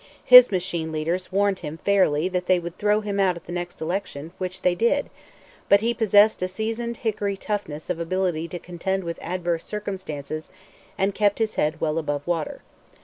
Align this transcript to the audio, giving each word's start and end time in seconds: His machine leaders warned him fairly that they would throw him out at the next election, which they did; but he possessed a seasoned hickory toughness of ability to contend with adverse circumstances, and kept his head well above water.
His 0.25 0.49
machine 0.49 0.91
leaders 0.91 1.31
warned 1.31 1.59
him 1.59 1.77
fairly 1.77 2.27
that 2.27 2.47
they 2.47 2.57
would 2.57 2.75
throw 2.79 3.01
him 3.01 3.19
out 3.19 3.35
at 3.37 3.45
the 3.45 3.51
next 3.51 3.79
election, 3.81 4.31
which 4.39 4.63
they 4.63 4.73
did; 4.73 5.11
but 5.69 5.81
he 5.81 5.93
possessed 5.93 6.41
a 6.41 6.47
seasoned 6.47 6.97
hickory 7.05 7.37
toughness 7.37 7.87
of 7.87 7.99
ability 7.99 8.47
to 8.47 8.57
contend 8.57 9.03
with 9.03 9.19
adverse 9.21 9.63
circumstances, 9.63 10.49
and 10.97 11.13
kept 11.13 11.37
his 11.37 11.53
head 11.53 11.79
well 11.79 11.99
above 11.99 12.25
water. 12.25 12.61